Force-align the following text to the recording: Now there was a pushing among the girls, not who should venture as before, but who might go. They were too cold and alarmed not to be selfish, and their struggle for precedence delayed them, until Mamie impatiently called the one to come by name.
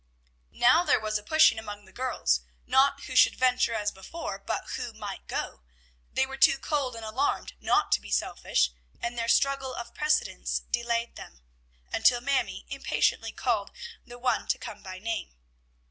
Now 0.55 0.83
there 0.83 0.99
was 0.99 1.19
a 1.19 1.23
pushing 1.23 1.59
among 1.59 1.85
the 1.85 1.91
girls, 1.93 2.41
not 2.65 3.03
who 3.03 3.15
should 3.15 3.35
venture 3.35 3.75
as 3.75 3.91
before, 3.91 4.39
but 4.39 4.69
who 4.69 4.93
might 4.93 5.27
go. 5.27 5.61
They 6.11 6.25
were 6.25 6.37
too 6.37 6.57
cold 6.57 6.95
and 6.95 7.05
alarmed 7.05 7.53
not 7.59 7.91
to 7.91 8.01
be 8.01 8.09
selfish, 8.09 8.71
and 8.99 9.15
their 9.15 9.27
struggle 9.29 9.75
for 9.75 9.91
precedence 9.91 10.61
delayed 10.71 11.17
them, 11.17 11.43
until 11.93 12.19
Mamie 12.19 12.65
impatiently 12.67 13.31
called 13.31 13.69
the 14.03 14.17
one 14.17 14.47
to 14.47 14.57
come 14.57 14.81
by 14.81 14.97
name. 14.97 15.35